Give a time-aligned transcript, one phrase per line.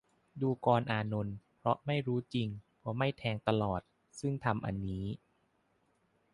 [0.41, 3.81] ดูกรอานนท์ เพราะไม่รู้จริง เพราะไม่แทงตลอด
[4.19, 5.05] ซึ่งธรรมอันนี้